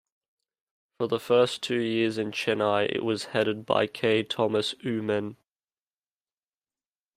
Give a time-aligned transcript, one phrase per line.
[0.97, 5.35] For the first two years in Chennai it was headed by K Thomas Oommen.